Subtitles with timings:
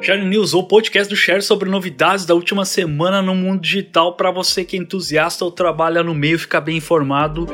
[0.00, 4.30] Share News, o podcast do Share sobre novidades da última semana no mundo digital para
[4.30, 7.46] você que é entusiasta ou trabalha no meio ficar bem informado.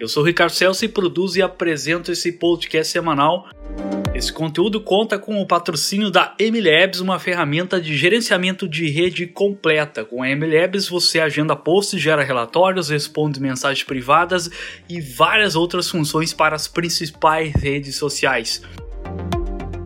[0.00, 3.46] Eu sou o Ricardo Celso e produzo e apresento esse podcast semanal.
[4.14, 10.04] Esse conteúdo conta com o patrocínio da MLabs, uma ferramenta de gerenciamento de rede completa.
[10.04, 14.50] Com a MLabs você agenda posts, gera relatórios, responde mensagens privadas
[14.88, 18.62] e várias outras funções para as principais redes sociais.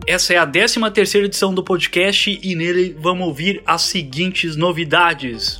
[0.07, 5.59] Essa é a 13 terceira edição do podcast e nele vamos ouvir as seguintes novidades.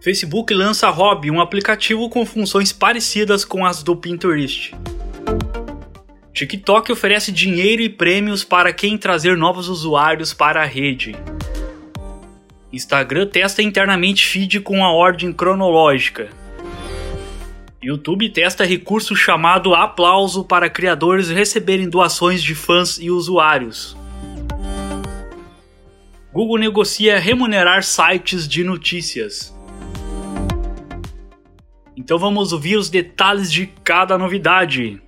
[0.00, 4.72] Facebook lança Hobby, um aplicativo com funções parecidas com as do Pinterest.
[6.32, 11.16] TikTok oferece dinheiro e prêmios para quem trazer novos usuários para a rede.
[12.72, 16.41] Instagram testa internamente feed com a ordem cronológica.
[17.82, 23.96] YouTube testa recurso chamado Aplauso para criadores receberem doações de fãs e usuários.
[26.32, 29.52] Google negocia remunerar sites de notícias.
[31.96, 35.01] Então vamos ouvir os detalhes de cada novidade.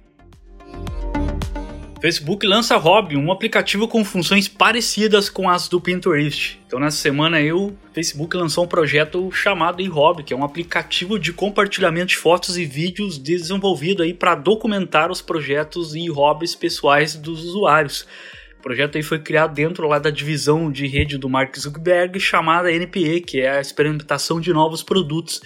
[2.05, 6.61] Facebook lança Hobby, um aplicativo com funções parecidas com as do Pinterest.
[6.67, 11.33] Então nessa semana o Facebook lançou um projeto chamado Hobby, que é um aplicativo de
[11.33, 17.43] compartilhamento de fotos e vídeos desenvolvido aí para documentar os projetos e hobbies pessoais dos
[17.43, 18.07] usuários.
[18.59, 22.71] O projeto aí foi criado dentro lá da divisão de rede do Mark Zuckerberg chamada
[22.71, 25.41] NPE, que é a experimentação de novos produtos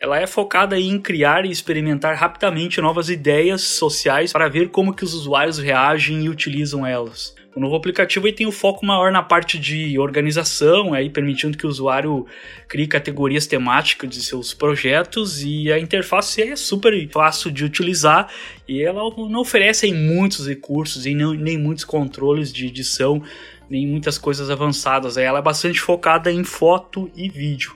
[0.00, 5.04] ela é focada em criar e experimentar rapidamente novas ideias sociais para ver como que
[5.04, 7.34] os usuários reagem e utilizam elas.
[7.54, 11.66] O novo aplicativo tem o um foco maior na parte de organização, aí permitindo que
[11.66, 12.24] o usuário
[12.66, 18.32] crie categorias temáticas de seus projetos e a interface é super fácil de utilizar
[18.66, 23.22] e ela não oferece muitos recursos e não, nem muitos controles de edição,
[23.68, 25.18] nem muitas coisas avançadas.
[25.18, 27.74] Ela é bastante focada em foto e vídeo.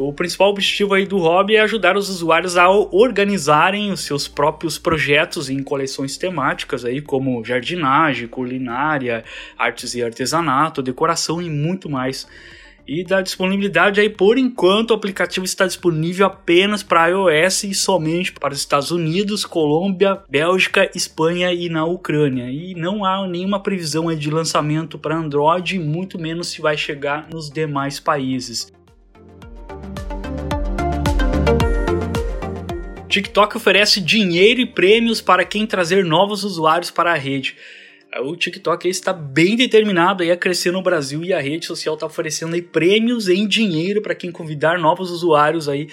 [0.00, 4.78] O principal objetivo aí do hobby é ajudar os usuários a organizarem os seus próprios
[4.78, 9.24] projetos em coleções temáticas aí como jardinagem, culinária,
[9.58, 12.28] artes e artesanato, decoração e muito mais.
[12.86, 18.32] E da disponibilidade aí por enquanto o aplicativo está disponível apenas para iOS e somente
[18.32, 22.48] para os Estados Unidos, Colômbia, Bélgica, Espanha e na Ucrânia.
[22.48, 27.28] E não há nenhuma previsão aí de lançamento para Android, muito menos se vai chegar
[27.28, 28.77] nos demais países.
[33.08, 37.56] TikTok oferece dinheiro e prêmios para quem trazer novos usuários para a rede.
[38.16, 42.54] O TikTok está bem determinado a crescer no Brasil e a rede social está oferecendo
[42.54, 45.88] aí prêmios em dinheiro para quem convidar novos usuários aí,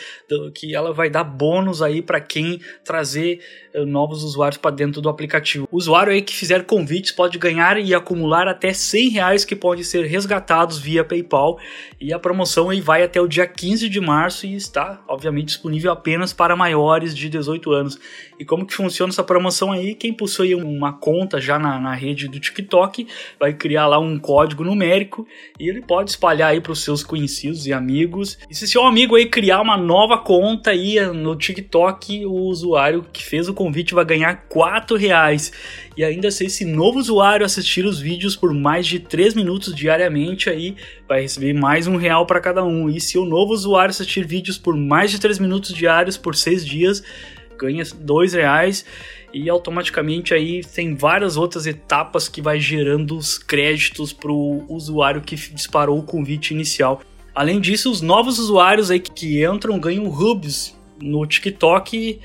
[0.53, 3.42] que ela vai dar bônus aí para quem trazer
[3.74, 5.68] eh, novos usuários para dentro do aplicativo.
[5.70, 9.84] O usuário aí que fizer convites pode ganhar e acumular até 100 reais que podem
[9.84, 11.59] ser resgatados via PayPal
[12.00, 15.92] e a promoção aí vai até o dia 15 de março e está obviamente disponível
[15.92, 18.00] apenas para maiores de 18 anos.
[18.40, 19.94] E como que funciona essa promoção aí?
[19.94, 23.08] Quem possui uma conta já na, na rede do TikTok
[23.40, 25.28] vai criar lá um código numérico
[25.60, 28.38] e ele pode espalhar aí para os seus conhecidos e amigos.
[28.50, 33.24] E se seu amigo aí criar uma nova conta aí no TikTok, o usuário que
[33.24, 35.52] fez o convite vai ganhar 4 reais.
[35.98, 40.50] E ainda se esse novo usuário assistir os vídeos por mais de 3 minutos diariamente,
[40.50, 40.76] aí
[41.08, 42.90] vai receber mais um real para cada um.
[42.90, 46.66] E se o novo usuário assistir vídeos por mais de 3 minutos diários por 6
[46.66, 47.04] dias,
[47.58, 48.86] ganha 2 reais
[49.34, 55.22] e automaticamente aí tem várias outras etapas que vai gerando os créditos para o usuário
[55.22, 57.02] que disparou o convite inicial.
[57.34, 62.20] Além disso, os novos usuários aí que entram ganham hubs no TikTok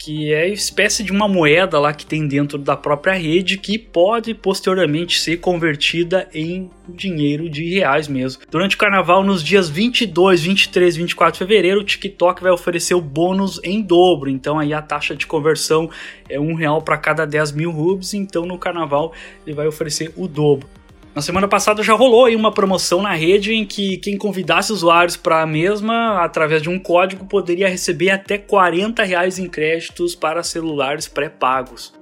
[0.00, 4.32] que é espécie de uma moeda lá que tem dentro da própria rede que pode
[4.32, 8.42] posteriormente ser convertida em dinheiro de reais mesmo.
[8.50, 12.94] Durante o carnaval, nos dias 22, 23 e 24 de fevereiro, o TikTok vai oferecer
[12.94, 14.30] o bônus em dobro.
[14.30, 15.90] Então aí a taxa de conversão
[16.30, 18.14] é um real para cada 10 mil rubs.
[18.14, 19.12] Então no carnaval
[19.46, 20.66] ele vai oferecer o dobro.
[21.12, 25.16] Na semana passada já rolou aí uma promoção na rede em que quem convidasse usuários
[25.16, 30.42] para a mesma, através de um código, poderia receber até 40 reais em créditos para
[30.44, 31.92] celulares pré-pagos.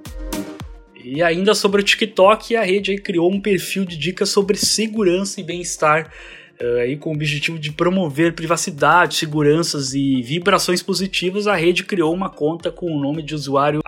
[1.03, 5.45] E ainda sobre o TikTok, a rede criou um perfil de dicas sobre segurança e
[5.45, 6.13] bem-estar
[6.81, 12.29] aí com o objetivo de promover privacidade, seguranças e vibrações positivas, a rede criou uma
[12.29, 13.81] conta com o nome de usuário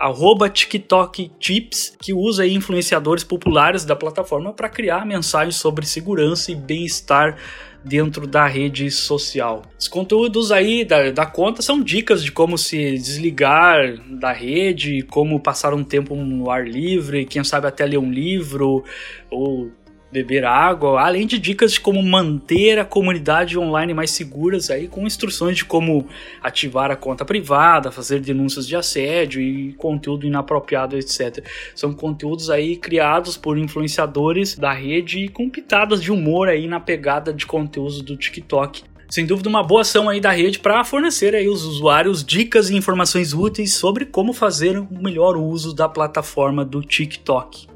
[0.53, 7.37] @TikTokTips, que usa influenciadores populares da plataforma para criar mensagens sobre segurança e bem-estar
[7.83, 9.63] dentro da rede social.
[9.77, 15.39] Os conteúdos aí da, da conta são dicas de como se desligar da rede, como
[15.39, 18.83] passar um tempo no ar livre, quem sabe até ler um livro
[19.29, 19.71] ou
[20.11, 25.07] beber água, além de dicas de como manter a comunidade online mais seguras aí com
[25.07, 26.05] instruções de como
[26.41, 31.45] ativar a conta privada, fazer denúncias de assédio e conteúdo inapropriado, etc.
[31.73, 36.79] São conteúdos aí criados por influenciadores da rede e com pitadas de humor aí na
[36.79, 38.83] pegada de conteúdos do TikTok.
[39.11, 42.77] Sem dúvida uma boa ação aí da rede para fornecer aí aos usuários dicas e
[42.77, 47.67] informações úteis sobre como fazer o melhor uso da plataforma do TikTok.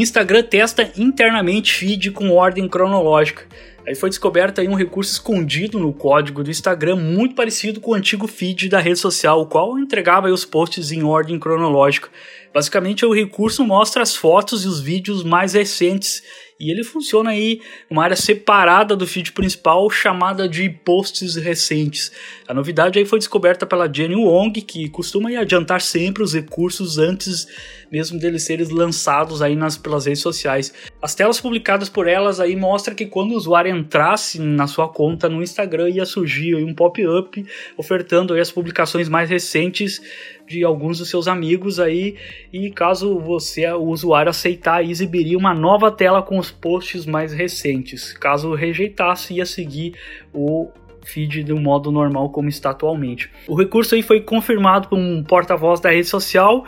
[0.00, 3.44] Instagram testa internamente feed com ordem cronológica.
[3.90, 7.94] Aí foi descoberto aí um recurso escondido no código do Instagram, muito parecido com o
[7.94, 12.08] antigo feed da rede social, o qual entregava os posts em ordem cronológica.
[12.54, 16.22] Basicamente, o recurso mostra as fotos e os vídeos mais recentes
[16.60, 22.12] e ele funciona aí uma área separada do feed principal chamada de posts recentes.
[22.46, 27.46] A novidade aí foi descoberta pela Jenny Wong, que costuma adiantar sempre os recursos antes
[27.90, 30.72] mesmo deles serem lançados aí nas, pelas redes sociais.
[31.02, 35.30] As telas publicadas por elas aí mostram que quando o usuário entrasse na sua conta
[35.30, 40.02] no Instagram ia surgir um pop-up ofertando as publicações mais recentes
[40.46, 42.16] de alguns dos seus amigos aí
[42.52, 48.12] e caso você o usuário aceitar exibiria uma nova tela com os posts mais recentes.
[48.12, 49.94] Caso rejeitasse ia seguir
[50.34, 50.68] o
[51.02, 53.30] feed do modo normal como está atualmente.
[53.48, 56.64] O recurso aí foi confirmado por um porta-voz da rede social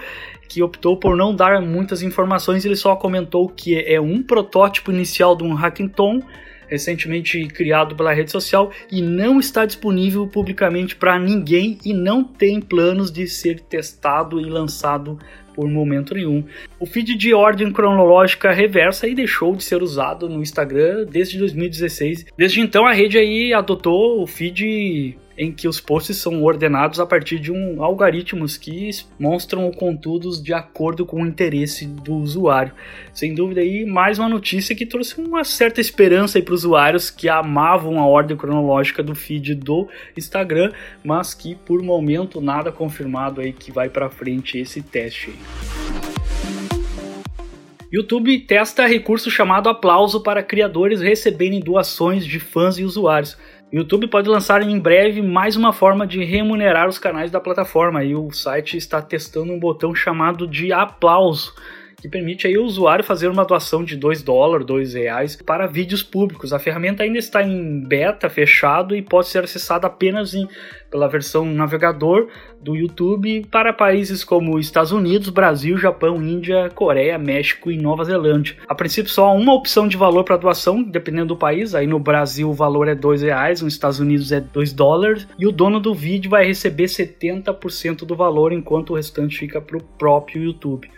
[0.52, 5.34] que optou por não dar muitas informações, ele só comentou que é um protótipo inicial
[5.34, 6.20] de um hackathon
[6.68, 12.60] recentemente criado pela rede social e não está disponível publicamente para ninguém e não tem
[12.60, 15.18] planos de ser testado e lançado
[15.54, 16.44] por momento nenhum.
[16.80, 22.26] O feed de ordem cronológica reversa aí deixou de ser usado no Instagram desde 2016.
[22.36, 27.06] Desde então a rede aí adotou o feed em que os posts são ordenados a
[27.06, 32.72] partir de um algoritmos que mostram conteúdos de acordo com o interesse do usuário.
[33.12, 37.28] Sem dúvida aí, mais uma notícia que trouxe uma certa esperança para os usuários que
[37.28, 40.72] amavam a ordem cronológica do feed do Instagram,
[41.04, 45.30] mas que por momento nada confirmado aí que vai para frente esse teste.
[45.30, 46.02] Aí.
[47.92, 53.36] YouTube testa recurso chamado aplauso para criadores receberem doações de fãs e usuários.
[53.72, 58.04] YouTube pode lançar em breve mais uma forma de remunerar os canais da plataforma.
[58.04, 61.54] E o site está testando um botão chamado de aplauso
[62.02, 66.02] que permite aí o usuário fazer uma doação de 2 dólares, 2 reais para vídeos
[66.02, 66.52] públicos.
[66.52, 70.48] A ferramenta ainda está em beta fechado e pode ser acessada apenas em,
[70.90, 72.28] pela versão navegador
[72.60, 78.56] do YouTube para países como Estados Unidos, Brasil, Japão, Índia, Coreia, México e Nova Zelândia.
[78.66, 81.72] A princípio só há uma opção de valor para doação, dependendo do país.
[81.72, 85.46] Aí no Brasil o valor é 2 reais, nos Estados Unidos é 2 dólares e
[85.46, 89.82] o dono do vídeo vai receber 70% do valor, enquanto o restante fica para o
[89.82, 90.90] próprio YouTube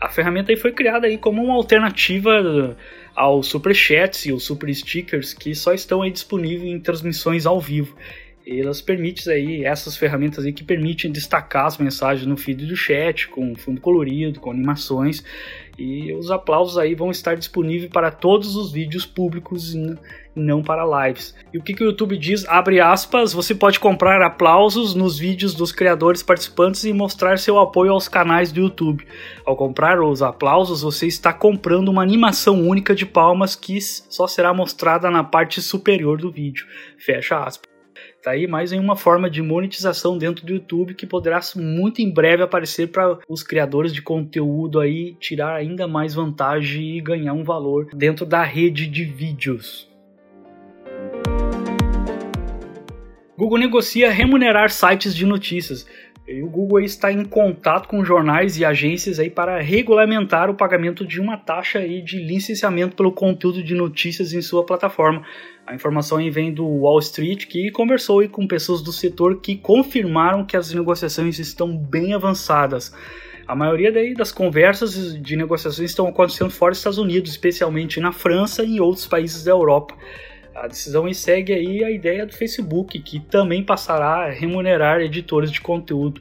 [0.00, 2.76] a ferramenta aí foi criada aí como uma alternativa
[3.14, 7.60] aos super chats e os super stickers que só estão aí disponíveis em transmissões ao
[7.60, 7.94] vivo.
[8.58, 13.28] Elas permitem aí essas ferramentas aí que permitem destacar as mensagens no feed do chat
[13.28, 15.22] com fundo colorido, com animações
[15.78, 19.96] e os aplausos aí vão estar disponíveis para todos os vídeos públicos e
[20.34, 21.34] não para lives.
[21.54, 22.46] E o que, que o YouTube diz?
[22.46, 27.92] Abre aspas, você pode comprar aplausos nos vídeos dos criadores participantes e mostrar seu apoio
[27.92, 29.06] aos canais do YouTube.
[29.46, 34.52] Ao comprar os aplausos, você está comprando uma animação única de palmas que só será
[34.52, 36.66] mostrada na parte superior do vídeo.
[36.98, 37.69] Fecha aspas.
[38.22, 42.42] Tá aí mais uma forma de monetização dentro do YouTube que poderá muito em breve
[42.42, 47.88] aparecer para os criadores de conteúdo aí tirar ainda mais vantagem e ganhar um valor
[47.94, 49.88] dentro da rede de vídeos.
[53.38, 55.86] Google negocia remunerar sites de notícias.
[56.30, 61.04] E o Google está em contato com jornais e agências aí para regulamentar o pagamento
[61.04, 65.24] de uma taxa aí de licenciamento pelo conteúdo de notícias em sua plataforma.
[65.66, 70.56] A informação vem do Wall Street, que conversou com pessoas do setor que confirmaram que
[70.56, 72.94] as negociações estão bem avançadas.
[73.44, 78.62] A maioria das conversas de negociações estão acontecendo fora dos Estados Unidos, especialmente na França
[78.62, 79.96] e em outros países da Europa.
[80.60, 85.58] A decisão segue aí a ideia do Facebook, que também passará a remunerar editores de
[85.58, 86.20] conteúdo.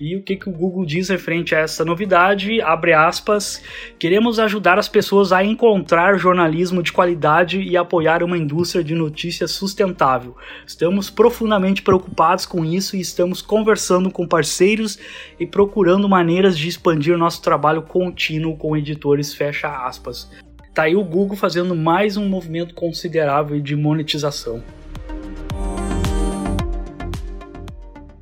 [0.00, 2.58] E o que, que o Google diz referente a essa novidade?
[2.62, 3.62] Abre aspas,
[3.98, 9.50] queremos ajudar as pessoas a encontrar jornalismo de qualidade e apoiar uma indústria de notícias
[9.50, 10.34] sustentável.
[10.66, 14.98] Estamos profundamente preocupados com isso e estamos conversando com parceiros
[15.38, 20.30] e procurando maneiras de expandir nosso trabalho contínuo com editores, fecha aspas.
[20.76, 24.62] Tá aí o Google fazendo mais um movimento considerável de monetização.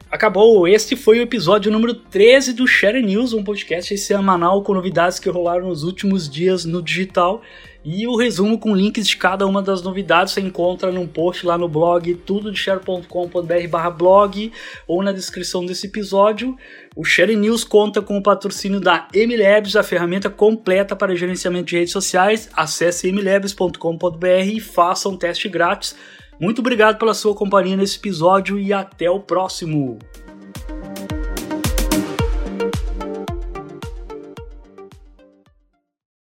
[0.08, 5.18] Acabou, este foi o episódio número 13 do Share News, um podcast semanal com novidades
[5.18, 7.42] que rolaram nos últimos dias no digital.
[7.84, 11.58] E o resumo com links de cada uma das novidades você encontra num post lá
[11.58, 14.52] no blog tudodeshare.com.br blog
[14.88, 16.56] ou na descrição desse episódio.
[16.96, 21.76] O Share News conta com o patrocínio da MLabs, a ferramenta completa para gerenciamento de
[21.76, 22.48] redes sociais.
[22.54, 25.94] Acesse mlabs.com.br e faça um teste grátis.
[26.40, 29.98] Muito obrigado pela sua companhia nesse episódio e até o próximo.